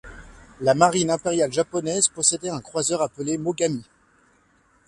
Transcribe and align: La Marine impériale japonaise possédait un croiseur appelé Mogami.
La 0.61 0.73
Marine 0.73 1.11
impériale 1.11 1.53
japonaise 1.53 2.07
possédait 2.07 2.49
un 2.49 2.59
croiseur 2.59 3.03
appelé 3.03 3.37
Mogami. 3.37 3.83